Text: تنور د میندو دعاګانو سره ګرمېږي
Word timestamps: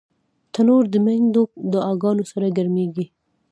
تنور 0.53 0.83
د 0.93 0.95
میندو 1.05 1.43
دعاګانو 1.73 2.23
سره 2.31 2.47
ګرمېږي 2.57 3.05